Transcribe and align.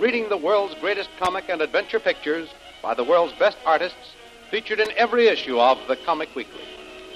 reading 0.00 0.30
the 0.30 0.36
world's 0.36 0.74
greatest 0.76 1.10
comic 1.18 1.50
and 1.50 1.60
adventure 1.60 2.00
pictures 2.00 2.48
by 2.82 2.94
the 2.94 3.04
world's 3.04 3.34
best 3.34 3.58
artists 3.66 4.14
featured 4.50 4.80
in 4.80 4.90
every 4.96 5.28
issue 5.28 5.60
of 5.60 5.78
the 5.88 5.96
Comic 5.96 6.34
Weekly. 6.34 6.64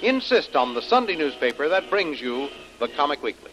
Insist 0.03 0.55
on 0.55 0.75
the 0.75 0.83
Sunday 0.83 1.17
newspaper 1.17 1.67
that 1.71 1.89
brings 1.89 2.21
you 2.21 2.51
the 2.81 2.89
Comic 2.89 3.23
Weekly. 3.23 3.51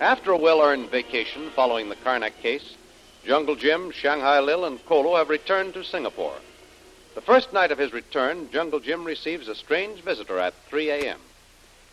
After 0.00 0.32
a 0.32 0.36
well 0.36 0.62
earned 0.62 0.90
vacation 0.90 1.48
following 1.50 1.88
the 1.88 1.94
Karnak 1.94 2.36
case, 2.42 2.74
Jungle 3.24 3.54
Jim, 3.54 3.92
Shanghai 3.92 4.40
Lil, 4.40 4.64
and 4.64 4.84
Kolo 4.84 5.14
have 5.16 5.28
returned 5.28 5.74
to 5.74 5.84
Singapore. 5.84 6.36
The 7.14 7.20
first 7.20 7.52
night 7.52 7.70
of 7.70 7.78
his 7.78 7.92
return, 7.92 8.50
Jungle 8.50 8.80
Jim 8.80 9.04
receives 9.04 9.46
a 9.46 9.54
strange 9.54 10.00
visitor 10.00 10.40
at 10.40 10.54
3 10.68 10.90
a.m. 10.90 11.20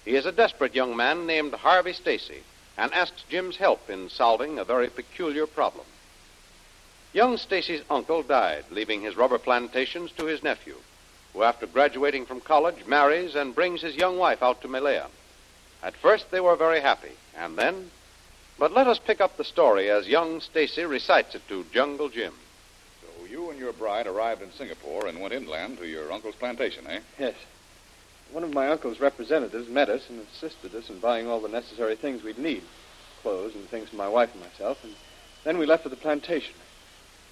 He 0.05 0.15
is 0.15 0.25
a 0.25 0.31
desperate 0.31 0.73
young 0.73 0.97
man 0.97 1.27
named 1.27 1.53
Harvey 1.53 1.93
Stacy 1.93 2.41
and 2.77 2.93
asks 2.93 3.23
Jim's 3.29 3.57
help 3.57 3.89
in 3.89 4.09
solving 4.09 4.57
a 4.57 4.63
very 4.63 4.89
peculiar 4.89 5.45
problem. 5.45 5.85
Young 7.13 7.37
Stacy's 7.37 7.83
uncle 7.89 8.23
died, 8.23 8.65
leaving 8.71 9.01
his 9.01 9.17
rubber 9.17 9.37
plantations 9.37 10.11
to 10.13 10.25
his 10.25 10.43
nephew, 10.43 10.77
who, 11.33 11.43
after 11.43 11.67
graduating 11.67 12.25
from 12.25 12.39
college, 12.39 12.85
marries 12.85 13.35
and 13.35 13.53
brings 13.53 13.81
his 13.81 13.95
young 13.95 14.17
wife 14.17 14.41
out 14.41 14.61
to 14.61 14.67
Malaya. 14.67 15.07
At 15.83 15.95
first, 15.95 16.31
they 16.31 16.39
were 16.39 16.55
very 16.55 16.79
happy, 16.79 17.11
and 17.35 17.57
then. 17.57 17.91
But 18.57 18.71
let 18.71 18.87
us 18.87 18.99
pick 18.99 19.19
up 19.19 19.37
the 19.37 19.43
story 19.43 19.89
as 19.89 20.07
young 20.07 20.39
Stacy 20.39 20.83
recites 20.83 21.35
it 21.35 21.47
to 21.49 21.65
Jungle 21.73 22.09
Jim. 22.09 22.33
So 23.01 23.25
you 23.25 23.49
and 23.49 23.59
your 23.59 23.73
bride 23.73 24.07
arrived 24.07 24.41
in 24.41 24.51
Singapore 24.51 25.07
and 25.07 25.19
went 25.19 25.33
inland 25.33 25.79
to 25.79 25.87
your 25.87 26.11
uncle's 26.11 26.35
plantation, 26.35 26.85
eh? 26.87 26.99
Yes. 27.17 27.35
One 28.31 28.43
of 28.43 28.53
my 28.53 28.69
uncle's 28.69 28.99
representatives 28.99 29.67
met 29.67 29.89
us 29.89 30.09
and 30.09 30.21
assisted 30.21 30.73
us 30.73 30.89
in 30.89 30.99
buying 30.99 31.27
all 31.27 31.41
the 31.41 31.49
necessary 31.49 31.95
things 31.95 32.23
we'd 32.23 32.37
need 32.37 32.63
clothes 33.21 33.53
and 33.55 33.67
things 33.69 33.89
for 33.89 33.97
my 33.97 34.07
wife 34.07 34.31
and 34.33 34.41
myself, 34.41 34.83
and 34.83 34.95
then 35.43 35.57
we 35.57 35.65
left 35.65 35.83
for 35.83 35.89
the 35.89 35.95
plantation. 35.95 36.55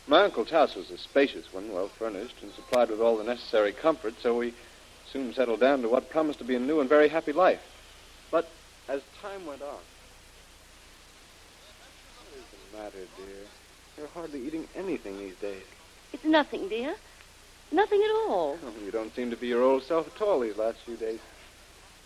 My 0.07 0.23
uncle's 0.23 0.49
house 0.49 0.75
was 0.75 0.91
a 0.91 0.97
spacious 0.97 1.51
one, 1.53 1.71
well 1.71 1.87
furnished, 1.87 2.35
and 2.41 2.51
supplied 2.53 2.89
with 2.89 3.01
all 3.01 3.17
the 3.17 3.23
necessary 3.23 3.71
comfort, 3.71 4.15
so 4.21 4.37
we 4.37 4.53
soon 5.11 5.33
settled 5.33 5.59
down 5.59 5.81
to 5.81 5.89
what 5.89 6.09
promised 6.09 6.39
to 6.39 6.45
be 6.45 6.55
a 6.55 6.59
new 6.59 6.79
and 6.79 6.89
very 6.89 7.09
happy 7.09 7.31
life. 7.31 7.61
But 8.29 8.49
as 8.87 9.01
time 9.21 9.45
went 9.45 9.61
on. 9.61 9.79
What 12.19 12.35
is 12.35 12.43
the 12.51 12.77
matter, 12.77 13.07
dear? 13.17 13.45
You're 13.97 14.07
hardly 14.07 14.45
eating 14.45 14.67
anything 14.75 15.17
these 15.17 15.35
days. 15.35 15.63
It's 16.13 16.23
nothing, 16.23 16.69
dear. 16.69 16.95
Nothing 17.71 18.01
at 18.03 18.11
all. 18.11 18.57
Oh, 18.63 18.83
you 18.83 18.91
don't 18.91 19.13
seem 19.15 19.29
to 19.29 19.37
be 19.37 19.47
your 19.47 19.61
old 19.61 19.83
self 19.83 20.07
at 20.13 20.21
all 20.21 20.39
these 20.39 20.57
last 20.57 20.79
few 20.79 20.95
days. 20.95 21.19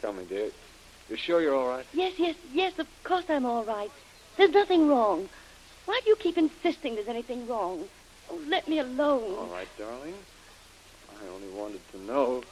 Tell 0.01 0.13
me, 0.13 0.25
dear, 0.25 0.49
you're 1.07 1.17
sure 1.17 1.41
you're 1.41 1.55
all 1.55 1.69
right? 1.69 1.85
Yes, 1.93 2.13
yes, 2.17 2.35
yes, 2.53 2.77
of 2.79 2.87
course 3.03 3.25
I'm 3.29 3.45
all 3.45 3.63
right. 3.63 3.91
There's 4.37 4.51
nothing 4.51 4.89
wrong. 4.89 5.29
Why 5.85 5.99
do 6.03 6.09
you 6.09 6.15
keep 6.15 6.37
insisting 6.37 6.95
there's 6.95 7.07
anything 7.07 7.47
wrong? 7.47 7.85
Oh, 8.29 8.39
let 8.47 8.67
me 8.67 8.79
alone. 8.79 9.35
All 9.37 9.49
right, 9.51 9.67
darling. 9.77 10.15
I 11.21 11.27
only 11.33 11.49
wanted 11.49 11.81
to 11.91 12.01
know. 12.01 12.43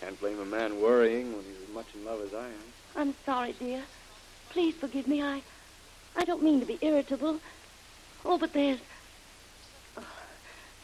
Can't 0.00 0.18
blame 0.20 0.40
a 0.40 0.44
man 0.44 0.80
worrying 0.80 1.32
when 1.32 1.44
he's 1.44 1.68
as 1.68 1.74
much 1.74 1.86
in 1.94 2.04
love 2.04 2.22
as 2.22 2.32
I 2.32 2.46
am. 2.46 2.62
I'm 2.96 3.14
sorry, 3.24 3.54
dear. 3.58 3.82
Please 4.50 4.74
forgive 4.74 5.06
me. 5.06 5.22
I 5.22 5.42
I 6.16 6.24
don't 6.24 6.42
mean 6.42 6.60
to 6.60 6.66
be 6.66 6.78
irritable. 6.80 7.40
Oh, 8.24 8.38
but 8.38 8.52
there's 8.52 8.80
oh, 9.96 10.04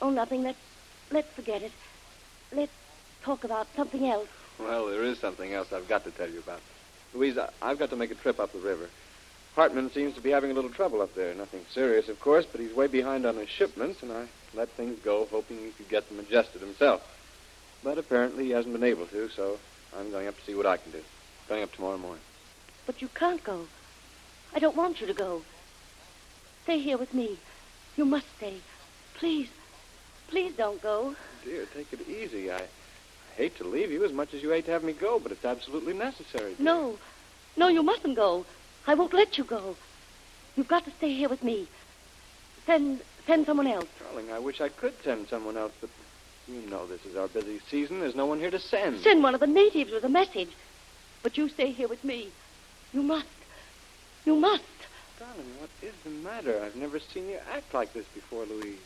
oh 0.03 0.11
nothing. 0.11 0.43
Let's 0.43 0.59
let's 1.11 1.33
forget 1.35 1.63
it. 1.63 1.73
Let's 2.53 2.73
talk 3.23 3.45
about 3.45 3.67
something 3.75 4.07
else. 4.07 4.29
Well, 4.59 4.87
there 4.87 5.03
is 5.03 5.19
something 5.19 5.53
else 5.53 5.73
I've 5.73 5.89
got 5.89 6.05
to 6.05 6.11
tell 6.11 6.31
you 6.31 6.39
about. 6.39 6.61
Louise, 7.15 7.39
I've 7.63 7.79
got 7.79 7.91
to 7.91 7.97
make 7.97 8.11
a 8.11 8.15
trip 8.15 8.41
up 8.41 8.53
the 8.53 8.59
river. 8.59 8.89
Hartman 9.55 9.91
seems 9.91 10.15
to 10.15 10.21
be 10.21 10.31
having 10.31 10.51
a 10.51 10.55
little 10.55 10.71
trouble 10.71 11.01
up 11.01 11.15
there. 11.15 11.35
Nothing 11.35 11.65
serious, 11.71 12.09
of 12.09 12.21
course, 12.21 12.45
but 12.45 12.61
he's 12.61 12.75
way 12.75 12.87
behind 12.87 13.25
on 13.25 13.37
his 13.37 13.49
shipments, 13.49 14.03
and 14.03 14.13
I 14.13 14.27
let 14.55 14.69
things 14.71 14.99
go, 15.01 15.27
hoping 15.31 15.59
he 15.59 15.71
could 15.71 15.89
get 15.89 16.09
them 16.09 16.19
adjusted 16.19 16.61
himself. 16.61 17.03
But 17.83 17.99
apparently 17.99 18.45
he 18.45 18.51
hasn't 18.51 18.75
been 18.75 18.85
able 18.85 19.07
to, 19.07 19.29
so 19.31 19.59
I'm 19.97 20.11
going 20.11 20.27
up 20.27 20.37
to 20.39 20.45
see 20.45 20.55
what 20.55 20.67
I 20.67 20.77
can 20.77 20.93
do. 20.93 21.01
Going 21.49 21.63
up 21.63 21.73
tomorrow 21.73 21.99
morning. 21.99 22.23
But 22.87 23.01
you 23.01 23.09
can't 23.15 23.43
go. 23.43 23.67
I 24.55 24.59
don't 24.59 24.77
want 24.77 25.01
you 25.01 25.07
to 25.07 25.15
go. 25.15 25.43
Stay 26.65 26.79
here 26.79 26.99
with 26.99 27.15
me. 27.15 27.39
You 27.97 28.05
must 28.05 28.27
stay. 28.37 28.59
Please. 29.15 29.49
Please 30.29 30.53
don't 30.57 30.83
go. 30.83 31.15
Dear, 31.45 31.67
take 31.75 31.93
it 31.93 32.09
easy. 32.09 32.51
I, 32.51 32.57
I 32.57 32.63
hate 33.37 33.57
to 33.59 33.65
leave 33.65 33.91
you 33.91 34.05
as 34.05 34.13
much 34.13 34.35
as 34.35 34.43
you 34.43 34.51
hate 34.51 34.67
to 34.67 34.73
have 34.73 34.85
me 34.85 34.93
go, 34.93 35.19
but 35.19 35.33
it's 35.33 35.45
absolutely 35.45 35.95
necessary. 35.95 36.55
dear. 36.55 36.65
No. 36.65 36.99
No, 37.57 37.69
you 37.69 37.83
mustn't 37.83 38.17
go. 38.17 38.45
I 38.87 38.95
won't 38.95 39.15
let 39.15 39.39
you 39.39 39.45
go. 39.45 39.77
You've 40.57 40.69
got 40.69 40.85
to 40.85 40.91
stay 40.93 41.13
here 41.13 41.29
with 41.29 41.43
me. 41.43 41.69
Send 42.65 43.01
send 43.27 43.47
someone 43.47 43.67
else. 43.67 43.89
Darling, 44.01 44.31
I 44.33 44.39
wish 44.39 44.61
I 44.61 44.69
could 44.69 44.95
send 45.03 45.29
someone 45.29 45.57
else, 45.57 45.73
but 45.81 45.91
you 46.49 46.69
know 46.71 46.87
this 46.87 47.05
is 47.05 47.17
our 47.17 47.29
busy 47.29 47.61
season. 47.69 48.01
There's 48.01 48.15
no 48.15 48.27
one 48.27 48.39
here 48.39 48.51
to 48.51 48.59
send. 48.59 49.01
Send 49.01 49.23
one 49.23 49.35
of 49.35 49.41
the 49.41 49.47
natives 49.47 49.93
with 49.93 50.05
a 50.05 50.09
message. 50.09 50.51
But 51.23 51.37
you 51.37 51.49
stay 51.49 51.73
here 51.73 51.89
with 51.89 52.05
me. 52.05 52.29
You 52.93 53.03
must. 53.03 53.27
You 54.25 54.37
must. 54.37 54.63
Darling, 55.19 55.47
what 55.59 55.71
is 55.83 55.95
the 56.05 56.11
matter? 56.11 56.63
I've 56.63 56.77
never 56.77 57.01
seen 57.01 57.29
you 57.29 57.39
act 57.53 57.75
like 57.75 57.93
this 57.93 58.07
before, 58.15 58.45
Louise. 58.45 58.79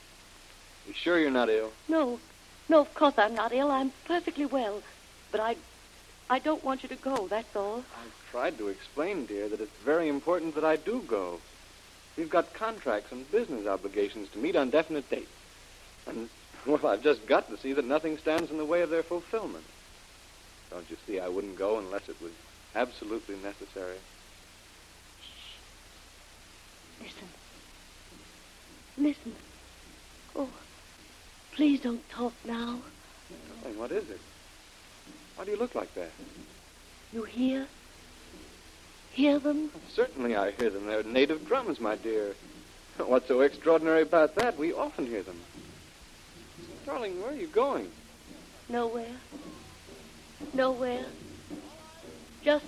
You 0.86 0.94
sure 0.94 1.18
you're 1.18 1.30
not 1.30 1.48
ill? 1.48 1.70
No. 1.88 2.20
No, 2.68 2.80
of 2.80 2.94
course 2.94 3.14
I'm 3.16 3.34
not 3.34 3.52
ill. 3.52 3.70
I'm 3.70 3.92
perfectly 4.06 4.46
well. 4.46 4.82
But 5.30 5.40
I'd 5.40 5.58
I 6.30 6.38
don't 6.38 6.64
want 6.64 6.84
you 6.84 6.88
to 6.90 6.96
go, 6.96 7.26
that's 7.26 7.56
all. 7.56 7.78
I've 7.78 8.30
tried 8.30 8.56
to 8.58 8.68
explain, 8.68 9.26
dear, 9.26 9.48
that 9.48 9.60
it's 9.60 9.82
very 9.84 10.08
important 10.08 10.54
that 10.54 10.64
I 10.64 10.76
do 10.76 11.02
go. 11.08 11.40
We've 12.16 12.30
got 12.30 12.54
contracts 12.54 13.10
and 13.10 13.28
business 13.32 13.66
obligations 13.66 14.28
to 14.28 14.38
meet 14.38 14.54
on 14.54 14.70
definite 14.70 15.10
dates. 15.10 15.26
And, 16.06 16.30
well, 16.64 16.86
I've 16.86 17.02
just 17.02 17.26
got 17.26 17.50
to 17.50 17.58
see 17.58 17.72
that 17.72 17.84
nothing 17.84 18.16
stands 18.18 18.48
in 18.52 18.58
the 18.58 18.64
way 18.64 18.82
of 18.82 18.90
their 18.90 19.02
fulfillment. 19.02 19.64
Don't 20.70 20.88
you 20.88 20.96
see, 21.04 21.18
I 21.18 21.26
wouldn't 21.26 21.58
go 21.58 21.80
unless 21.80 22.08
it 22.08 22.22
was 22.22 22.30
absolutely 22.76 23.34
necessary. 23.42 23.96
Shh. 25.20 27.02
Listen. 27.02 27.28
Listen. 28.98 29.34
Oh, 30.36 30.48
please 31.60 31.80
don't 31.82 32.08
talk 32.08 32.32
now. 32.46 32.78
Darling, 33.60 33.78
what 33.78 33.92
is 33.92 34.08
it? 34.08 34.18
Why 35.36 35.44
do 35.44 35.50
you 35.50 35.58
look 35.58 35.74
like 35.74 35.92
that? 35.94 36.10
You 37.12 37.24
hear? 37.24 37.66
Hear 39.12 39.38
them? 39.38 39.70
Certainly 39.90 40.36
I 40.36 40.52
hear 40.52 40.70
them. 40.70 40.86
They're 40.86 41.02
native 41.02 41.46
drums, 41.46 41.78
my 41.78 41.96
dear. 41.96 42.34
What's 42.96 43.28
so 43.28 43.40
extraordinary 43.40 44.00
about 44.00 44.36
that? 44.36 44.56
We 44.56 44.72
often 44.72 45.04
hear 45.04 45.22
them. 45.22 45.38
Darling, 46.86 47.20
where 47.20 47.32
are 47.32 47.36
you 47.36 47.48
going? 47.48 47.90
Nowhere. 48.70 49.16
Nowhere. 50.54 51.04
Just 52.42 52.64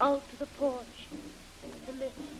out 0.00 0.26
to 0.30 0.38
the 0.38 0.46
porch 0.46 1.08
to 1.84 1.92
listen. 1.92 2.38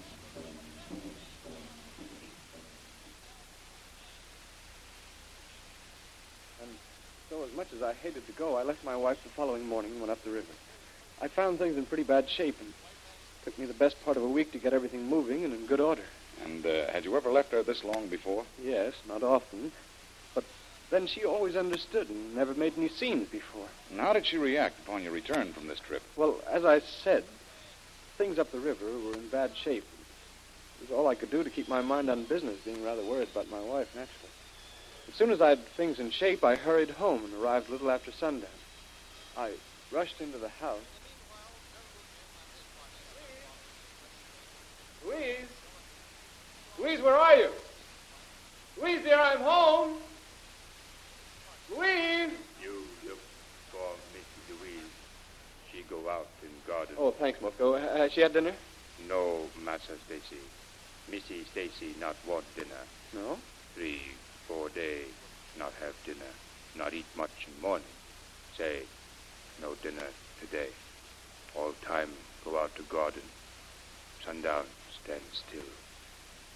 So, 7.33 7.45
as 7.45 7.57
much 7.57 7.73
as 7.75 7.83
I 7.83 7.95
hated 7.95 8.27
to 8.27 8.33
go, 8.33 8.57
I 8.57 8.63
left 8.63 8.85
my 8.85 8.95
wife 8.95 9.23
the 9.23 9.31
following 9.31 9.67
morning 9.67 9.93
and 9.93 10.01
went 10.01 10.13
up 10.13 10.23
the 10.23 10.31
river. 10.31 10.53
I 11.23 11.29
found 11.29 11.59
things 11.59 11.79
in 11.79 11.87
pretty 11.87 12.03
bad 12.03 12.29
shape, 12.29 12.57
and 12.61 12.69
it 12.69 13.45
took 13.45 13.59
me 13.59 13.65
the 13.65 13.73
best 13.73 13.97
part 14.05 14.19
of 14.19 14.23
a 14.23 14.29
week 14.29 14.53
to 14.53 14.59
get 14.59 14.75
everything 14.75 15.09
moving 15.09 15.43
and 15.43 15.55
in 15.55 15.65
good 15.65 15.81
order. 15.81 16.05
And 16.45 16.67
uh, 16.67 16.91
had 16.91 17.07
you 17.07 17.17
ever 17.17 17.33
left 17.33 17.53
her 17.53 17.63
this 17.63 17.85
long 17.85 18.09
before? 18.09 18.45
Yes, 18.63 18.93
not 19.09 19.23
often. 19.23 19.73
But 20.35 20.45
then 20.91 21.07
she 21.07 21.25
always 21.25 21.57
understood 21.57 22.11
and 22.11 22.35
never 22.35 22.53
made 22.53 22.75
any 22.77 22.91
scenes 22.91 23.31
before. 23.31 23.69
And 23.91 23.99
how 23.99 24.13
did 24.13 24.27
she 24.27 24.37
react 24.37 24.81
upon 24.81 25.03
your 25.03 25.13
return 25.13 25.55
from 25.55 25.69
this 25.69 25.81
trip? 25.81 26.03
Well, 26.17 26.39
as 26.51 26.67
I 26.67 26.81
said, 26.81 27.25
things 28.19 28.39
up 28.39 28.53
the 28.53 28.61
river 28.61 28.85
were 28.85 29.15
in 29.15 29.29
bad 29.31 29.57
shape. 29.57 29.85
It 30.83 30.91
was 30.91 30.99
all 30.99 31.09
I 31.09 31.15
could 31.15 31.31
do 31.31 31.43
to 31.43 31.49
keep 31.49 31.69
my 31.69 31.81
mind 31.81 32.11
on 32.11 32.25
business, 32.25 32.59
being 32.63 32.85
rather 32.85 33.03
worried 33.03 33.29
about 33.33 33.51
my 33.51 33.61
wife, 33.61 33.89
naturally. 33.97 34.33
As 35.09 35.15
soon 35.15 35.31
as 35.31 35.41
I 35.41 35.51
had 35.51 35.67
things 35.77 35.99
in 35.99 36.11
shape, 36.11 36.43
I 36.45 36.57
hurried 36.57 36.91
home 36.91 37.25
and 37.25 37.35
arrived 37.35 37.69
a 37.69 37.73
little 37.73 37.91
after 37.91 38.13
sundown. 38.13 38.51
I 39.37 39.53
rushed 39.91 40.21
into 40.21 40.39
the 40.39 40.49
house. 40.49 40.79
Louise! 45.07 45.49
Louise, 46.79 47.01
where 47.03 47.15
are 47.15 47.37
you? 47.37 47.51
Louise, 48.81 49.03
dear, 49.03 49.19
I'm 49.19 49.41
home. 49.41 49.99
Louise! 51.71 52.33
You 52.63 52.83
look 53.07 53.19
for 53.71 53.95
Mrs. 54.15 54.61
Louise. 54.61 54.91
She 55.71 55.83
go 55.89 56.09
out 56.09 56.29
in 56.43 56.51
garden. 56.67 56.95
Oh, 56.99 57.11
thanks, 57.11 57.39
Moko. 57.41 57.75
Uh, 57.75 57.97
has 57.97 58.13
she 58.13 58.21
had 58.21 58.33
dinner? 58.33 58.53
No, 59.09 59.47
Massa 59.65 59.93
Stacy. 60.07 60.41
Missy 61.11 61.45
Stacy 61.51 61.95
not 62.01 62.17
want 62.27 62.45
dinner. 62.57 62.69
No? 63.15 63.39
Three, 63.75 64.01
four 64.53 64.69
day, 64.71 65.03
not 65.59 65.73
have 65.81 65.95
dinner. 66.05 66.33
Not 66.77 66.95
eat 66.95 67.07
much 67.17 67.31
in 67.47 67.63
morning. 67.63 67.87
Say, 68.57 68.83
no 69.61 69.75
dinner 69.83 70.07
today. 70.41 70.69
All 71.57 71.73
time 71.85 72.09
go 72.45 72.59
out 72.59 72.75
to 72.77 72.83
garden. 72.83 73.23
Sundown, 74.25 74.65
stand 75.03 75.21
still. 75.33 75.69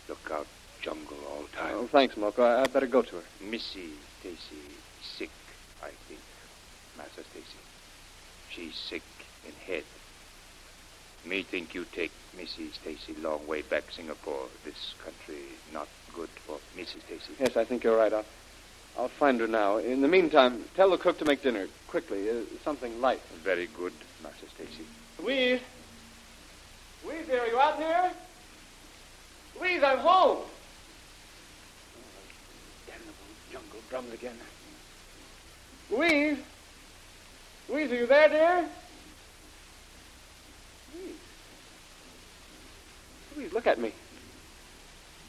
Look 0.08 0.31
out 0.32 0.46
jungle 0.81 1.19
all 1.31 1.44
time. 1.56 1.75
Oh, 1.75 1.87
thanks, 1.87 2.14
Moko. 2.14 2.40
I- 2.40 2.62
I'd 2.62 2.72
better 2.72 2.87
go 2.87 3.02
to 3.02 3.16
her. 3.16 3.25
Missy 3.40 3.90
Stacy 4.20 4.62
sick, 5.02 5.31
I 5.82 5.90
think. 6.08 6.20
Massa 6.96 7.22
Stacy. 7.31 7.58
She 8.50 8.72
sick 8.72 9.02
in 9.46 9.52
head. 9.66 9.84
Me 11.26 11.43
think 11.43 11.75
you 11.75 11.84
take 11.93 12.12
Missy 12.37 12.70
Stacy 12.70 13.14
long 13.20 13.44
way 13.49 13.62
back 13.62 13.90
Singapore. 13.90 14.46
This 14.64 14.94
country 15.02 15.43
not 15.73 15.88
good 16.14 16.28
for 16.28 16.58
Missy 16.76 17.00
Stacy. 17.00 17.32
Yes, 17.40 17.56
I 17.56 17.64
think 17.64 17.82
you're 17.82 17.96
right. 17.96 18.12
I'll, 18.12 18.25
I'll 18.96 19.08
find 19.08 19.40
her 19.40 19.49
now. 19.49 19.78
In 19.78 20.02
the 20.02 20.08
meantime, 20.08 20.64
tell 20.76 20.90
the 20.90 20.99
cook 20.99 21.19
to 21.19 21.25
make 21.25 21.43
dinner 21.43 21.67
quickly. 21.88 22.31
Uh, 22.31 22.34
something 22.62 23.00
light. 23.00 23.20
Very 23.43 23.69
good, 23.76 23.93
Master 24.23 24.46
Stacy. 24.55 24.87
Louise? 25.20 25.61
Louise, 27.05 27.26
dear, 27.26 27.40
are 27.40 27.46
you 27.49 27.58
out 27.58 27.76
here? 27.76 28.12
Louise, 29.58 29.82
I'm 29.82 29.99
home. 29.99 30.38
Damnable 32.87 33.12
jungle 33.50 33.81
drums 33.90 34.12
again. 34.12 34.37
Louise? 35.90 36.38
Louise, 37.69 37.90
are 37.90 37.96
you 37.96 38.06
there, 38.06 38.29
dear? 38.29 38.69
Louise. 40.96 41.14
Louise, 43.37 43.52
look 43.52 43.66
at 43.66 43.78
me. 43.78 43.93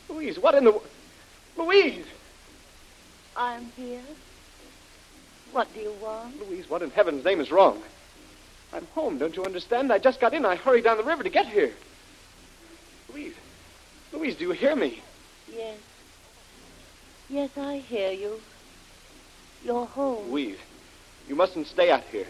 Louise, 0.09 0.39
what 0.39 0.55
in 0.55 0.63
the... 0.63 0.79
Louise! 1.57 2.05
I'm 3.35 3.65
here. 3.75 4.01
What 5.51 5.73
do 5.73 5.79
you 5.79 5.93
want? 6.01 6.39
Louise, 6.47 6.69
what 6.69 6.81
in 6.81 6.89
heaven's 6.91 7.25
name 7.25 7.39
is 7.39 7.51
wrong? 7.51 7.81
I'm 8.73 8.85
home, 8.87 9.17
don't 9.17 9.35
you 9.35 9.45
understand? 9.45 9.91
I 9.91 9.99
just 9.99 10.19
got 10.19 10.33
in. 10.33 10.45
I 10.45 10.55
hurried 10.55 10.83
down 10.83 10.97
the 10.97 11.03
river 11.03 11.23
to 11.23 11.29
get 11.29 11.47
here. 11.47 11.71
Louise. 13.11 13.33
Louise, 14.11 14.35
do 14.35 14.45
you 14.45 14.51
hear 14.51 14.75
me? 14.75 15.01
Yes. 15.53 15.77
Yes, 17.29 17.49
I 17.57 17.77
hear 17.77 18.11
you. 18.11 18.39
You're 19.63 19.85
home. 19.85 20.29
Louise, 20.29 20.59
you 21.27 21.35
mustn't 21.35 21.67
stay 21.67 21.91
out 21.91 22.03
here. 22.03 22.27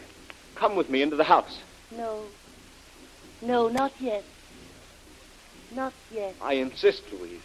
Come 0.55 0.75
with 0.75 0.89
me 0.89 1.01
into 1.01 1.15
the 1.15 1.23
house. 1.23 1.59
No. 1.95 2.23
No, 3.41 3.67
not 3.67 3.93
yet. 3.99 4.23
Not 5.73 5.93
yet. 6.11 6.35
I 6.41 6.53
insist, 6.53 7.03
Louise. 7.11 7.41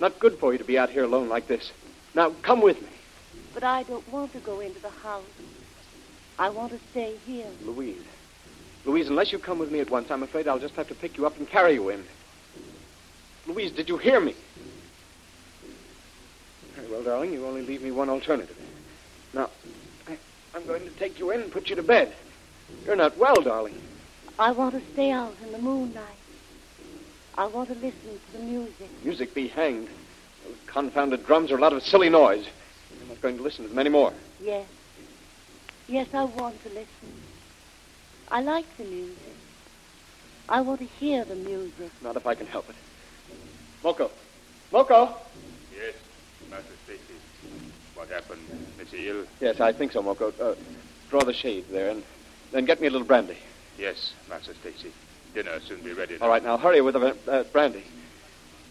Not 0.00 0.18
good 0.18 0.38
for 0.38 0.52
you 0.52 0.58
to 0.58 0.64
be 0.64 0.78
out 0.78 0.90
here 0.90 1.04
alone 1.04 1.28
like 1.28 1.48
this. 1.48 1.70
Now, 2.14 2.30
come 2.42 2.60
with 2.60 2.80
me. 2.80 2.88
But 3.54 3.64
I 3.64 3.82
don't 3.82 4.10
want 4.12 4.32
to 4.32 4.38
go 4.40 4.60
into 4.60 4.80
the 4.80 4.90
house. 4.90 5.24
I 6.38 6.50
want 6.50 6.72
to 6.72 6.78
stay 6.90 7.16
here. 7.26 7.46
Louise. 7.64 8.02
Louise, 8.84 9.08
unless 9.08 9.32
you 9.32 9.38
come 9.38 9.58
with 9.58 9.70
me 9.70 9.80
at 9.80 9.90
once, 9.90 10.10
I'm 10.10 10.22
afraid 10.22 10.48
I'll 10.48 10.58
just 10.58 10.74
have 10.74 10.88
to 10.88 10.94
pick 10.94 11.16
you 11.16 11.26
up 11.26 11.36
and 11.38 11.48
carry 11.48 11.74
you 11.74 11.90
in. 11.90 12.04
Louise, 13.46 13.70
did 13.72 13.88
you 13.88 13.98
hear 13.98 14.20
me? 14.20 14.34
Very 16.74 16.90
well, 16.90 17.02
darling, 17.02 17.32
you 17.32 17.46
only 17.46 17.62
leave 17.62 17.82
me 17.82 17.90
one 17.90 18.08
alternative. 18.08 18.56
Now, 19.34 19.50
I, 20.08 20.16
I'm 20.54 20.66
going 20.66 20.82
to 20.82 20.90
take 20.90 21.18
you 21.18 21.30
in 21.30 21.42
and 21.42 21.52
put 21.52 21.68
you 21.68 21.76
to 21.76 21.82
bed. 21.82 22.14
You're 22.86 22.96
not 22.96 23.16
well, 23.18 23.36
darling. 23.36 23.80
I 24.38 24.52
want 24.52 24.74
to 24.74 24.92
stay 24.92 25.10
out 25.10 25.34
in 25.44 25.52
the 25.52 25.58
moonlight. 25.58 26.04
I 27.36 27.46
want 27.46 27.68
to 27.68 27.74
listen 27.74 28.20
to 28.32 28.38
the 28.38 28.44
music. 28.44 28.88
Music 29.04 29.34
be 29.34 29.48
hanged. 29.48 29.88
Those 30.44 30.56
confounded 30.66 31.26
drums 31.26 31.50
are 31.50 31.58
a 31.58 31.60
lot 31.60 31.72
of 31.72 31.82
silly 31.82 32.08
noise. 32.08 32.46
I'm 33.00 33.08
not 33.08 33.20
going 33.20 33.36
to 33.36 33.42
listen 33.42 33.64
to 33.64 33.68
them 33.68 33.78
anymore. 33.78 34.12
Yes. 34.42 34.66
Yes, 35.88 36.08
I 36.12 36.24
want 36.24 36.62
to 36.64 36.68
listen. 36.70 37.22
I 38.30 38.40
like 38.40 38.64
the 38.76 38.84
music. 38.84 39.16
I 40.48 40.60
want 40.60 40.80
to 40.80 40.86
hear 40.86 41.24
the 41.24 41.34
music. 41.34 41.90
Not 42.02 42.16
if 42.16 42.26
I 42.26 42.34
can 42.34 42.46
help 42.46 42.68
it. 42.68 42.76
Moko. 43.82 44.10
Moko! 44.72 45.14
Yes, 45.74 45.94
Master 46.50 46.72
Stacy. 46.84 47.00
What 47.94 48.08
happened? 48.08 48.40
Missy 48.78 49.08
ill? 49.08 49.24
Yes, 49.40 49.60
I 49.60 49.72
think 49.72 49.92
so, 49.92 50.02
Moko. 50.02 50.32
Uh, 50.40 50.54
draw 51.10 51.20
the 51.20 51.32
shade 51.32 51.66
there 51.70 51.90
and 51.90 52.02
then 52.52 52.64
get 52.64 52.80
me 52.80 52.86
a 52.86 52.90
little 52.90 53.06
brandy. 53.06 53.36
Yes, 53.78 54.12
Master 54.28 54.54
Stacy. 54.54 54.92
Dinner 55.34 55.60
soon 55.60 55.80
be 55.80 55.92
ready. 55.92 56.18
All 56.20 56.28
right, 56.28 56.42
now 56.42 56.56
hurry 56.58 56.80
with 56.80 56.94
the 56.94 57.16
uh, 57.28 57.44
brandy. 57.44 57.84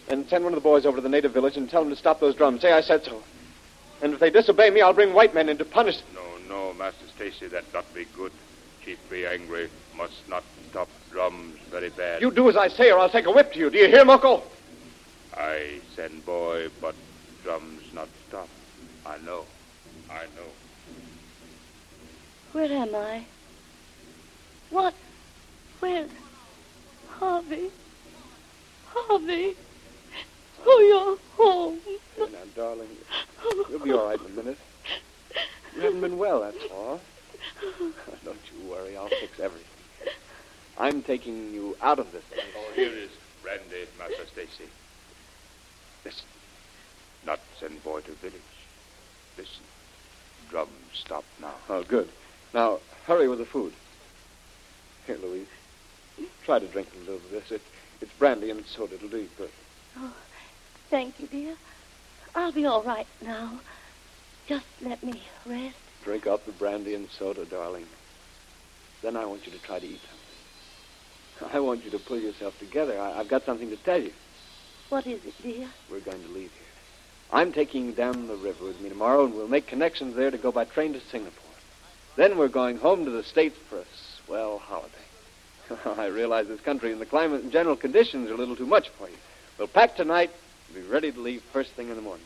And 0.09 0.27
send 0.29 0.43
one 0.43 0.53
of 0.53 0.57
the 0.57 0.63
boys 0.63 0.85
over 0.85 0.97
to 0.97 1.01
the 1.01 1.09
native 1.09 1.33
village 1.33 1.57
and 1.57 1.69
tell 1.69 1.81
them 1.81 1.89
to 1.89 1.95
stop 1.95 2.19
those 2.19 2.35
drums. 2.35 2.61
Say 2.61 2.71
I 2.71 2.81
said 2.81 3.03
so. 3.03 3.21
And 4.01 4.13
if 4.13 4.19
they 4.19 4.29
disobey 4.29 4.69
me, 4.69 4.81
I'll 4.81 4.93
bring 4.93 5.13
white 5.13 5.33
men 5.33 5.49
in 5.49 5.57
to 5.57 5.65
punish 5.65 5.97
them. 5.97 6.07
No, 6.15 6.69
no, 6.69 6.73
Master 6.73 7.05
Stacy, 7.15 7.47
that 7.47 7.63
not 7.73 7.91
be 7.93 8.05
good. 8.15 8.31
Chief 8.83 8.97
be 9.09 9.25
angry. 9.25 9.69
Must 9.95 10.27
not 10.27 10.43
stop 10.69 10.89
drums. 11.11 11.57
Very 11.69 11.89
bad. 11.89 12.21
You 12.21 12.31
do 12.31 12.49
as 12.49 12.57
I 12.57 12.67
say, 12.67 12.91
or 12.91 12.99
I'll 12.99 13.09
take 13.09 13.25
a 13.25 13.31
whip 13.31 13.53
to 13.53 13.59
you. 13.59 13.69
Do 13.69 13.77
you 13.77 13.87
hear, 13.87 14.03
Moko? 14.03 14.41
I 15.35 15.79
send 15.95 16.25
boy, 16.25 16.69
but 16.81 16.95
drums 17.43 17.83
not 17.93 18.09
stop. 18.27 18.49
I 19.05 19.17
know. 19.19 19.45
I 20.09 20.23
know. 20.35 20.49
Where 22.53 22.71
am 22.71 22.95
I? 22.95 23.23
What? 24.71 24.93
Where? 25.81 26.07
Harvey? 27.09 27.69
Harvey? 28.87 29.55
Oh, 30.65 31.17
you're 31.37 31.45
home. 31.45 31.79
Now, 32.17 32.39
darling, 32.55 32.87
you'll 33.69 33.79
be 33.79 33.91
all 33.91 34.07
right 34.07 34.19
in 34.19 34.25
a 34.27 34.29
minute. 34.29 34.57
You 35.75 35.81
haven't 35.81 36.01
been 36.01 36.17
well, 36.17 36.41
that's 36.41 36.71
all. 36.71 37.01
Don't 38.25 38.39
you 38.53 38.69
worry. 38.69 38.95
I'll 38.95 39.09
fix 39.09 39.39
everything. 39.39 39.67
I'm 40.77 41.01
taking 41.01 41.53
you 41.53 41.75
out 41.81 41.99
of 41.99 42.11
this. 42.11 42.23
Oh, 42.57 42.71
here 42.73 42.91
is 42.91 43.09
brandy, 43.43 43.87
Master 43.99 44.25
Stacy. 44.31 44.69
Listen. 46.05 46.25
Not 47.25 47.39
send 47.59 47.83
boy 47.83 48.01
to 48.01 48.11
village. 48.13 48.41
Listen. 49.37 49.63
Drum 50.49 50.69
stop 50.93 51.25
now. 51.41 51.53
Oh, 51.69 51.83
good. 51.83 52.07
Now, 52.53 52.79
hurry 53.05 53.27
with 53.27 53.39
the 53.39 53.45
food. 53.45 53.73
Here, 55.11 55.29
Louise. 55.29 55.47
Try 56.45 56.59
to 56.59 56.67
drink 56.67 56.87
a 56.95 56.99
little 56.99 57.15
of 57.15 57.31
this. 57.31 57.51
It, 57.51 57.61
it's 57.99 58.13
brandy 58.13 58.49
and 58.49 58.65
soda. 58.65 58.95
It'll 58.95 59.09
do 59.09 59.17
you 59.17 59.29
good. 59.37 59.49
Oh, 59.97 60.13
thank 60.89 61.19
you, 61.19 61.27
dear. 61.27 61.55
I'll 62.33 62.53
be 62.53 62.65
all 62.65 62.81
right 62.81 63.07
now. 63.21 63.59
Just 64.47 64.65
let 64.81 65.03
me 65.03 65.21
rest. 65.45 65.75
Drink 66.05 66.27
up 66.27 66.45
the 66.45 66.53
brandy 66.53 66.95
and 66.95 67.09
soda, 67.09 67.43
darling. 67.43 67.87
Then 69.01 69.17
I 69.17 69.25
want 69.25 69.45
you 69.45 69.51
to 69.51 69.57
try 69.59 69.79
to 69.79 69.85
eat 69.85 69.99
something. 71.39 71.53
I 71.53 71.59
want 71.59 71.83
you 71.83 71.91
to 71.91 71.99
pull 71.99 72.19
yourself 72.19 72.57
together. 72.59 72.97
I, 72.97 73.19
I've 73.19 73.27
got 73.27 73.43
something 73.43 73.69
to 73.69 73.77
tell 73.77 74.01
you. 74.01 74.13
What 74.87 75.05
is 75.07 75.25
it, 75.25 75.33
dear? 75.43 75.67
We're 75.89 75.99
going 75.99 76.23
to 76.23 76.29
leave 76.29 76.51
here. 76.53 77.33
I'm 77.33 77.51
taking 77.51 77.85
you 77.85 77.91
down 77.91 78.27
the 78.27 78.35
river 78.35 78.63
with 78.63 78.79
me 78.79 78.87
tomorrow, 78.87 79.25
and 79.25 79.33
we'll 79.33 79.49
make 79.49 79.67
connections 79.67 80.15
there 80.15 80.31
to 80.31 80.37
go 80.37 80.53
by 80.53 80.63
train 80.63 80.93
to 80.93 81.01
Singapore. 81.01 81.51
Then 82.15 82.37
we're 82.37 82.47
going 82.47 82.77
home 82.77 83.03
to 83.03 83.11
the 83.11 83.23
States 83.23 83.57
for 83.69 83.79
a 83.79 83.85
swell 84.31 84.59
holiday. 84.59 84.95
I 86.01 86.05
realize 86.05 86.47
this 86.47 86.61
country 86.61 86.93
and 86.93 87.01
the 87.01 87.05
climate 87.05 87.43
and 87.43 87.51
general 87.51 87.75
conditions 87.75 88.29
are 88.29 88.33
a 88.33 88.37
little 88.37 88.55
too 88.55 88.65
much 88.65 88.87
for 88.87 89.09
you. 89.09 89.15
We'll 89.57 89.67
pack 89.67 89.97
tonight 89.97 90.31
and 90.67 90.75
be 90.75 90.89
ready 90.89 91.11
to 91.11 91.19
leave 91.19 91.41
first 91.51 91.71
thing 91.71 91.89
in 91.89 91.97
the 91.97 92.01
morning. 92.01 92.25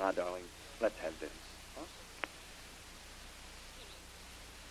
Ah, 0.00 0.10
darling, 0.10 0.42
let's 0.80 0.98
have 0.98 1.16
dinner. 1.20 1.30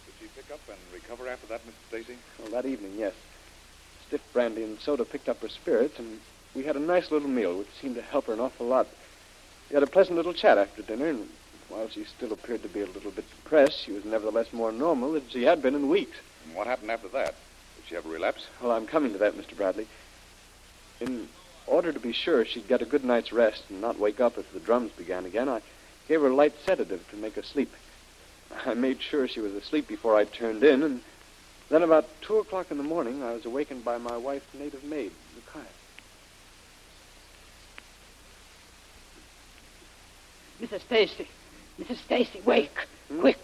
Did 0.06 0.14
she 0.20 0.28
pick 0.36 0.52
up 0.52 0.60
and 0.68 0.78
recover 0.94 1.30
after 1.30 1.48
that, 1.48 1.62
Mr. 1.66 1.88
Stacy? 1.88 2.18
Well, 2.40 2.52
that 2.52 2.66
evening, 2.66 2.92
yes. 2.98 3.14
Stiff 4.08 4.22
brandy 4.34 4.64
and 4.64 4.78
soda 4.82 5.06
picked 5.06 5.30
up 5.30 5.42
her 5.44 5.50
spirits, 5.50 5.98
and 5.98 6.20
we 6.54 6.64
had 6.64 6.76
a 6.76 6.80
nice 6.80 7.10
little 7.10 7.30
meal, 7.30 7.58
which 7.58 7.70
seemed 7.82 7.96
to 7.96 8.02
help 8.02 8.26
her 8.26 8.34
an 8.34 8.42
awful 8.42 8.68
lot. 8.68 8.88
We 9.70 9.76
had 9.76 9.84
a 9.84 9.88
pleasant 9.88 10.18
little 10.18 10.34
chat 10.34 10.58
after 10.58 10.82
dinner, 10.82 11.08
and 11.08 11.30
while 11.70 11.88
she 11.88 12.04
still 12.04 12.34
appeared 12.34 12.64
to 12.64 12.70
be 12.70 12.82
a 12.82 12.86
little 12.86 13.12
bit 13.12 13.30
depressed, 13.30 13.80
she 13.80 13.94
was 13.94 14.04
nevertheless 14.04 14.52
more 14.52 14.74
normal 14.74 15.14
than 15.14 15.24
she 15.30 15.44
had 15.44 15.62
been 15.62 15.74
in 15.74 15.88
weeks. 15.88 16.18
And 16.46 16.56
what 16.56 16.68
happened 16.68 16.92
after 16.92 17.08
that? 17.10 17.36
Did 17.76 17.86
she 17.88 17.96
have 17.96 18.06
a 18.06 18.10
relapse? 18.10 18.48
Well, 18.62 18.72
I'm 18.72 18.88
coming 18.88 19.14
to 19.14 19.18
that, 19.20 19.36
Mr. 19.36 19.56
Bradley. 19.56 19.88
In 21.00 21.28
order 21.68 21.92
to 21.92 22.00
be 22.00 22.14
sure 22.14 22.46
she'd 22.46 22.68
get 22.68 22.82
a 22.82 22.86
good 22.86 23.04
night's 23.04 23.34
rest 23.34 23.64
and 23.70 23.82
not 23.82 24.00
wake 24.00 24.20
up 24.20 24.38
if 24.38 24.52
the 24.54 24.60
drums 24.60 24.92
began 24.92 25.26
again, 25.26 25.50
I 25.50 25.62
gave 26.08 26.22
her 26.22 26.28
a 26.28 26.36
light 26.36 26.54
sedative 26.66 27.10
to 27.10 27.18
make 27.18 27.36
her 27.36 27.44
sleep. 27.44 27.74
I 28.66 28.74
made 28.74 29.02
sure 29.02 29.28
she 29.28 29.40
was 29.40 29.54
asleep 29.54 29.88
before 29.88 30.16
I 30.16 30.26
turned 30.26 30.64
in, 30.64 30.84
and 30.84 31.02
then 31.70 31.82
about 31.82 32.08
two 32.22 32.38
o'clock 32.38 32.72
in 32.72 32.78
the 32.78 32.84
morning, 32.84 33.24
I 33.24 33.34
was 33.34 33.46
awakened 33.46 33.84
by 33.84 33.98
my 33.98 34.18
wife's 34.18 34.54
native 34.54 34.84
maid, 34.84 35.12
Micaiah. 35.36 35.66
Mrs. 40.62 40.82
Stacy. 40.82 41.28
Mrs. 41.80 41.98
Stacy, 41.98 42.42
wake. 42.46 42.78
Hmm? 43.10 43.22
Quick. 43.22 43.40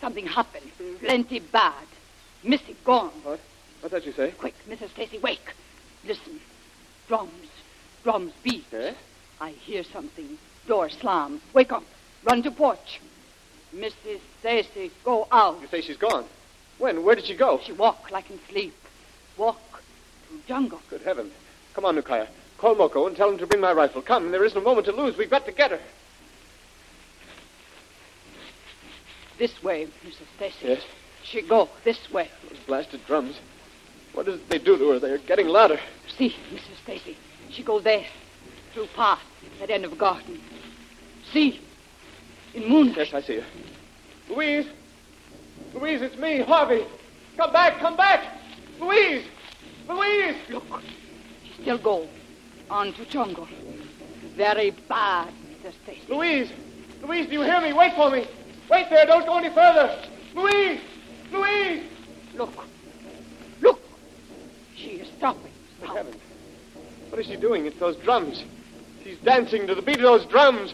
Something 0.00 0.26
happened. 0.26 0.70
Plenty 1.00 1.38
bad. 1.40 1.86
Missy 2.44 2.76
gone. 2.84 3.12
What? 3.22 3.40
What's 3.80 3.92
that 3.92 4.06
you 4.06 4.12
say? 4.12 4.32
Quick, 4.32 4.54
Mrs. 4.68 4.90
Stacy, 4.90 5.18
wake. 5.18 5.54
Listen. 6.04 6.40
Drums. 7.08 7.48
Drums 8.02 8.32
beat. 8.42 8.64
Yes? 8.72 8.96
I 9.40 9.50
hear 9.50 9.82
something. 9.84 10.38
Door 10.66 10.90
slam. 10.90 11.40
Wake 11.52 11.72
up. 11.72 11.84
Run 12.24 12.42
to 12.42 12.50
porch. 12.50 13.00
Mrs. 13.74 14.20
Stacy, 14.40 14.90
go 15.04 15.26
out. 15.32 15.60
You 15.60 15.68
say 15.68 15.80
she's 15.80 15.96
gone. 15.96 16.24
When? 16.78 17.04
Where 17.04 17.14
did 17.14 17.26
she 17.26 17.34
go? 17.34 17.60
She 17.64 17.72
walk 17.72 18.10
like 18.10 18.30
in 18.30 18.38
sleep. 18.48 18.74
Walk 19.36 19.82
to 20.28 20.40
jungle. 20.46 20.80
Good 20.90 21.02
heavens. 21.02 21.32
Come 21.74 21.84
on, 21.84 21.96
Nukaya. 21.96 22.28
Call 22.58 22.76
Moko 22.76 23.06
and 23.08 23.16
tell 23.16 23.30
him 23.30 23.38
to 23.38 23.46
bring 23.46 23.60
my 23.60 23.72
rifle. 23.72 24.02
Come, 24.02 24.30
there 24.30 24.44
isn't 24.44 24.58
a 24.58 24.60
moment 24.60 24.86
to 24.86 24.92
lose. 24.92 25.16
We've 25.16 25.30
got 25.30 25.46
to 25.46 25.52
get 25.52 25.72
her. 25.72 25.80
This 29.38 29.62
way, 29.62 29.88
Mrs. 30.06 30.26
Stacy. 30.36 30.68
Yes? 30.68 30.82
She 31.24 31.42
go 31.42 31.68
this 31.84 32.10
way. 32.10 32.28
Those 32.48 32.58
blasted 32.66 33.06
drums. 33.06 33.36
What 34.12 34.26
does 34.26 34.40
they 34.48 34.58
do 34.58 34.76
to 34.76 34.90
her? 34.90 34.98
They're 34.98 35.18
getting 35.18 35.48
louder. 35.48 35.80
See, 36.18 36.34
Mrs. 36.52 36.76
Stacy. 36.82 37.16
She 37.50 37.62
go 37.62 37.80
there. 37.80 38.04
Through 38.74 38.88
path 38.96 39.20
at 39.62 39.70
end 39.70 39.84
of 39.84 39.96
garden. 39.98 40.40
See. 41.32 41.60
In 42.54 42.68
moonlight. 42.68 42.96
Yes, 42.96 43.14
I 43.14 43.22
see 43.22 43.36
her. 43.36 43.46
Louise! 44.28 44.66
Louise, 45.74 46.02
it's 46.02 46.16
me, 46.16 46.40
Harvey. 46.40 46.84
Come 47.36 47.52
back, 47.52 47.78
come 47.78 47.96
back! 47.96 48.38
Louise! 48.78 49.24
Louise! 49.88 50.36
Look. 50.50 50.64
She 51.44 51.62
still 51.62 51.78
go. 51.78 52.08
On 52.70 52.92
to 52.92 53.04
jungle. 53.06 53.48
Very 54.36 54.70
bad, 54.88 55.32
Mrs. 55.62 55.72
Stacy. 55.84 56.00
Louise! 56.08 56.50
Louise, 57.02 57.26
do 57.26 57.32
you 57.32 57.42
hear 57.42 57.60
me? 57.60 57.72
Wait 57.72 57.94
for 57.94 58.10
me. 58.10 58.26
Wait 58.70 58.88
there. 58.90 59.06
Don't 59.06 59.26
go 59.26 59.38
any 59.38 59.48
further. 59.48 59.98
Louise! 60.34 60.80
Louise! 61.32 61.84
Look. 62.34 62.66
Look. 63.60 63.80
She 64.76 64.90
is 64.90 65.08
stopping. 65.16 65.50
Good 65.80 65.90
heavens. 65.90 66.16
What 67.08 67.20
is 67.20 67.26
she 67.26 67.36
doing? 67.36 67.66
It's 67.66 67.78
those 67.78 67.96
drums. 67.96 68.44
She's 69.02 69.18
dancing 69.18 69.66
to 69.66 69.74
the 69.74 69.82
beat 69.82 69.96
of 69.96 70.02
those 70.02 70.26
drums. 70.26 70.72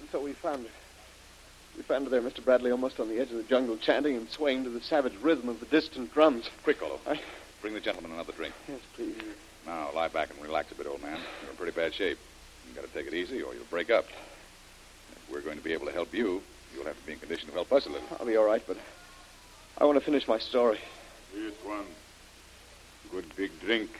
And 0.00 0.08
so 0.10 0.22
we 0.22 0.32
found 0.32 0.64
her. 0.64 0.72
We 1.76 1.82
found 1.82 2.04
her 2.04 2.10
there, 2.10 2.22
Mr. 2.22 2.44
Bradley, 2.44 2.70
almost 2.70 3.00
on 3.00 3.08
the 3.08 3.20
edge 3.20 3.30
of 3.30 3.36
the 3.36 3.42
jungle, 3.44 3.76
chanting 3.76 4.16
and 4.16 4.28
swaying 4.28 4.64
to 4.64 4.70
the 4.70 4.80
savage 4.80 5.14
rhythm 5.22 5.48
of 5.48 5.60
the 5.60 5.66
distant 5.66 6.12
drums. 6.12 6.48
Quick, 6.62 6.80
Kolo. 6.80 6.98
I... 7.06 7.20
Bring 7.60 7.74
the 7.74 7.80
gentleman 7.80 8.12
another 8.12 8.32
drink. 8.32 8.54
Yes, 8.68 8.80
please. 8.94 9.14
Now, 9.66 9.90
lie 9.94 10.08
back 10.08 10.30
and 10.30 10.42
relax 10.42 10.72
a 10.72 10.74
bit, 10.74 10.86
old 10.86 11.02
man. 11.02 11.18
You're 11.42 11.50
in 11.50 11.56
pretty 11.56 11.72
bad 11.72 11.94
shape. 11.94 12.18
You've 12.70 12.76
got 12.84 12.86
to 12.88 12.94
take 12.96 13.12
it 13.12 13.14
easy 13.16 13.42
or 13.42 13.52
you'll 13.52 13.64
break 13.68 13.90
up. 13.90 14.04
If 14.06 15.32
we're 15.32 15.40
going 15.40 15.58
to 15.58 15.64
be 15.64 15.72
able 15.72 15.86
to 15.86 15.92
help 15.92 16.14
you, 16.14 16.40
you'll 16.72 16.84
have 16.84 16.96
to 17.00 17.04
be 17.04 17.14
in 17.14 17.18
condition 17.18 17.48
to 17.48 17.54
help 17.54 17.72
us 17.72 17.84
a 17.86 17.88
little. 17.88 18.06
I'll 18.20 18.26
be 18.26 18.36
all 18.36 18.44
right, 18.44 18.62
but 18.64 18.76
I 19.76 19.84
want 19.86 19.98
to 19.98 20.04
finish 20.04 20.28
my 20.28 20.38
story. 20.38 20.78
Here's 21.34 21.52
one. 21.64 21.84
Good 23.10 23.24
big 23.34 23.50
drink. 23.60 23.90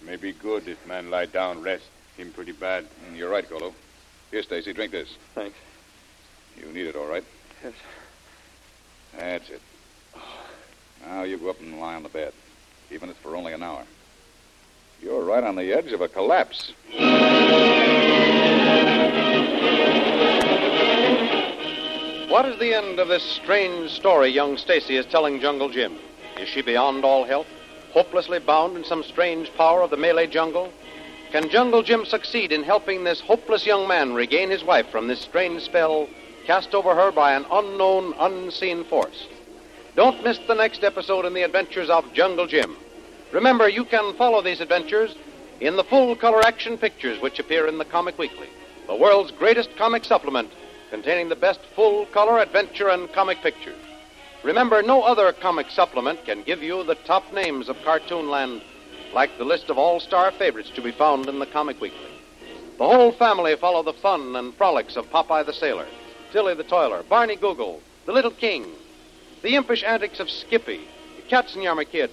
May 0.00 0.16
be 0.16 0.32
good 0.32 0.68
if 0.68 0.86
man 0.86 1.10
lie 1.10 1.26
down, 1.26 1.60
rest. 1.60 1.84
Him 2.16 2.32
pretty 2.32 2.52
bad. 2.52 2.86
Mm, 3.10 3.16
You're 3.18 3.28
right, 3.30 3.46
Kolo. 3.46 3.74
Here, 4.30 4.42
Stacy, 4.42 4.72
drink 4.72 4.92
this. 4.92 5.14
Thanks. 5.34 5.58
You 6.56 6.72
need 6.72 6.86
it, 6.86 6.96
all 6.96 7.06
right? 7.06 7.24
Yes. 7.62 7.74
That's 9.18 9.50
it. 9.50 9.60
Now 11.04 11.24
you 11.24 11.36
go 11.36 11.50
up 11.50 11.60
and 11.60 11.78
lie 11.78 11.94
on 11.94 12.04
the 12.04 12.08
bed, 12.08 12.32
even 12.90 13.10
if 13.10 13.16
it's 13.16 13.22
for 13.22 13.36
only 13.36 13.52
an 13.52 13.62
hour. 13.62 13.84
You're 15.02 15.24
right 15.24 15.42
on 15.42 15.56
the 15.56 15.72
edge 15.72 15.90
of 15.90 16.00
a 16.00 16.06
collapse. 16.06 16.72
What 22.30 22.46
is 22.46 22.56
the 22.60 22.72
end 22.72 23.00
of 23.00 23.08
this 23.08 23.24
strange 23.24 23.90
story 23.90 24.28
young 24.28 24.56
Stacy 24.56 24.94
is 24.94 25.04
telling 25.06 25.40
Jungle 25.40 25.70
Jim? 25.70 25.98
Is 26.38 26.48
she 26.48 26.62
beyond 26.62 27.04
all 27.04 27.24
help? 27.24 27.48
Hopelessly 27.92 28.38
bound 28.38 28.76
in 28.76 28.84
some 28.84 29.02
strange 29.02 29.52
power 29.54 29.82
of 29.82 29.90
the 29.90 29.96
Malay 29.96 30.28
jungle? 30.28 30.72
Can 31.32 31.48
Jungle 31.48 31.82
Jim 31.82 32.04
succeed 32.06 32.52
in 32.52 32.62
helping 32.62 33.02
this 33.02 33.20
hopeless 33.20 33.66
young 33.66 33.88
man 33.88 34.12
regain 34.12 34.50
his 34.50 34.62
wife 34.62 34.88
from 34.90 35.08
this 35.08 35.20
strange 35.20 35.62
spell 35.62 36.08
cast 36.46 36.76
over 36.76 36.94
her 36.94 37.10
by 37.10 37.32
an 37.32 37.44
unknown, 37.50 38.14
unseen 38.20 38.84
force? 38.84 39.26
Don't 39.96 40.22
miss 40.22 40.38
the 40.46 40.54
next 40.54 40.84
episode 40.84 41.24
in 41.24 41.34
the 41.34 41.42
adventures 41.42 41.90
of 41.90 42.12
Jungle 42.12 42.46
Jim. 42.46 42.76
Remember, 43.32 43.68
you 43.68 43.84
can 43.84 44.14
follow 44.14 44.42
these 44.42 44.60
adventures 44.60 45.14
in 45.60 45.76
the 45.76 45.84
full 45.84 46.14
color 46.14 46.44
action 46.44 46.76
pictures 46.76 47.20
which 47.20 47.38
appear 47.38 47.66
in 47.66 47.78
the 47.78 47.84
Comic 47.84 48.18
Weekly, 48.18 48.48
the 48.86 48.94
world's 48.94 49.30
greatest 49.30 49.74
comic 49.76 50.04
supplement 50.04 50.50
containing 50.90 51.30
the 51.30 51.36
best 51.36 51.60
full 51.74 52.04
color 52.06 52.38
adventure 52.38 52.90
and 52.90 53.10
comic 53.12 53.38
pictures. 53.38 53.78
Remember, 54.42 54.82
no 54.82 55.02
other 55.02 55.32
comic 55.32 55.70
supplement 55.70 56.24
can 56.26 56.42
give 56.42 56.62
you 56.62 56.84
the 56.84 56.96
top 56.96 57.32
names 57.32 57.70
of 57.70 57.76
Cartoonland 57.78 58.60
like 59.14 59.38
the 59.38 59.44
list 59.44 59.70
of 59.70 59.78
all 59.78 60.00
star 60.00 60.30
favorites 60.32 60.70
to 60.74 60.82
be 60.82 60.92
found 60.92 61.28
in 61.28 61.38
the 61.38 61.46
Comic 61.46 61.80
Weekly. 61.80 62.10
The 62.76 62.86
whole 62.86 63.12
family 63.12 63.54
follow 63.56 63.82
the 63.82 63.92
fun 63.92 64.36
and 64.36 64.54
frolics 64.54 64.96
of 64.96 65.10
Popeye 65.10 65.46
the 65.46 65.52
Sailor, 65.52 65.86
Tilly 66.32 66.54
the 66.54 66.64
Toiler, 66.64 67.02
Barney 67.04 67.36
Google, 67.36 67.80
the 68.04 68.12
Little 68.12 68.30
King, 68.30 68.66
the 69.42 69.54
impish 69.54 69.84
antics 69.84 70.20
of 70.20 70.28
Skippy, 70.28 70.80
the 71.16 71.22
Katzenjammer 71.30 71.88
Kids, 71.88 72.12